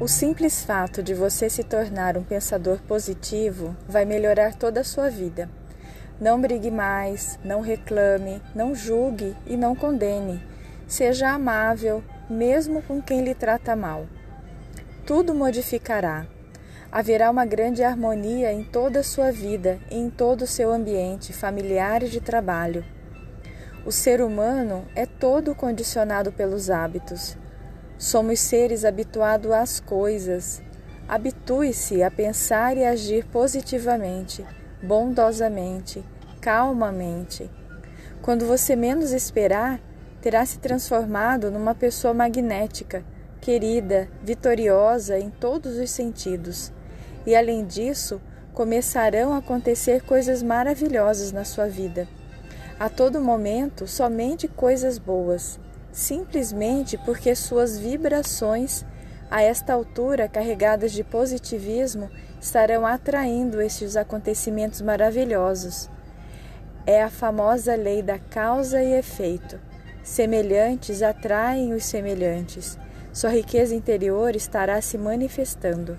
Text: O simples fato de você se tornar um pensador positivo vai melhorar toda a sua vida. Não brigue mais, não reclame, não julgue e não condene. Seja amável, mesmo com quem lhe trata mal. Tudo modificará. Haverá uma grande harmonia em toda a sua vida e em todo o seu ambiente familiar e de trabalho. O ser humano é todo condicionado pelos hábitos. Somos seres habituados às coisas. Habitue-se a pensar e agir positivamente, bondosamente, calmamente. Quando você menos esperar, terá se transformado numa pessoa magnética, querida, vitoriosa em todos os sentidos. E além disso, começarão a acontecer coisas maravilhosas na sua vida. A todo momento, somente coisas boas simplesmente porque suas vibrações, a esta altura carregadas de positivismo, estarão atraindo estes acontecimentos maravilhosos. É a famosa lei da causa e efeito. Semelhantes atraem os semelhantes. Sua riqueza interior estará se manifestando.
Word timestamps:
O 0.00 0.06
simples 0.06 0.64
fato 0.64 1.02
de 1.02 1.12
você 1.12 1.50
se 1.50 1.64
tornar 1.64 2.16
um 2.16 2.22
pensador 2.22 2.78
positivo 2.86 3.74
vai 3.88 4.04
melhorar 4.04 4.54
toda 4.54 4.82
a 4.82 4.84
sua 4.84 5.10
vida. 5.10 5.50
Não 6.20 6.40
brigue 6.40 6.70
mais, 6.70 7.36
não 7.44 7.60
reclame, 7.60 8.40
não 8.54 8.76
julgue 8.76 9.36
e 9.44 9.56
não 9.56 9.74
condene. 9.74 10.40
Seja 10.86 11.30
amável, 11.30 12.00
mesmo 12.30 12.80
com 12.80 13.02
quem 13.02 13.24
lhe 13.24 13.34
trata 13.34 13.74
mal. 13.74 14.06
Tudo 15.04 15.34
modificará. 15.34 16.28
Haverá 16.92 17.28
uma 17.28 17.44
grande 17.44 17.82
harmonia 17.82 18.52
em 18.52 18.62
toda 18.62 19.00
a 19.00 19.04
sua 19.04 19.32
vida 19.32 19.80
e 19.90 19.96
em 19.96 20.08
todo 20.08 20.42
o 20.42 20.46
seu 20.46 20.70
ambiente 20.72 21.32
familiar 21.32 22.04
e 22.04 22.08
de 22.08 22.20
trabalho. 22.20 22.84
O 23.84 23.90
ser 23.90 24.20
humano 24.22 24.86
é 24.94 25.06
todo 25.06 25.56
condicionado 25.56 26.30
pelos 26.30 26.70
hábitos. 26.70 27.36
Somos 27.98 28.38
seres 28.38 28.84
habituados 28.84 29.50
às 29.50 29.80
coisas. 29.80 30.62
Habitue-se 31.08 32.00
a 32.00 32.08
pensar 32.08 32.76
e 32.76 32.84
agir 32.84 33.24
positivamente, 33.24 34.46
bondosamente, 34.80 36.04
calmamente. 36.40 37.50
Quando 38.22 38.46
você 38.46 38.76
menos 38.76 39.10
esperar, 39.10 39.80
terá 40.20 40.46
se 40.46 40.60
transformado 40.60 41.50
numa 41.50 41.74
pessoa 41.74 42.14
magnética, 42.14 43.02
querida, 43.40 44.08
vitoriosa 44.22 45.18
em 45.18 45.28
todos 45.28 45.76
os 45.76 45.90
sentidos. 45.90 46.72
E 47.26 47.34
além 47.34 47.66
disso, 47.66 48.20
começarão 48.54 49.34
a 49.34 49.38
acontecer 49.38 50.02
coisas 50.02 50.40
maravilhosas 50.40 51.32
na 51.32 51.42
sua 51.42 51.66
vida. 51.66 52.06
A 52.78 52.88
todo 52.88 53.20
momento, 53.20 53.88
somente 53.88 54.46
coisas 54.46 54.98
boas 54.98 55.58
simplesmente 55.92 56.98
porque 56.98 57.34
suas 57.34 57.78
vibrações, 57.78 58.84
a 59.30 59.42
esta 59.42 59.72
altura 59.72 60.28
carregadas 60.28 60.92
de 60.92 61.04
positivismo, 61.04 62.10
estarão 62.40 62.86
atraindo 62.86 63.60
estes 63.60 63.96
acontecimentos 63.96 64.80
maravilhosos. 64.80 65.90
É 66.86 67.02
a 67.02 67.10
famosa 67.10 67.74
lei 67.74 68.02
da 68.02 68.18
causa 68.18 68.82
e 68.82 68.94
efeito. 68.94 69.60
Semelhantes 70.02 71.02
atraem 71.02 71.74
os 71.74 71.84
semelhantes. 71.84 72.78
Sua 73.12 73.30
riqueza 73.30 73.74
interior 73.74 74.34
estará 74.34 74.80
se 74.80 74.96
manifestando. 74.96 75.98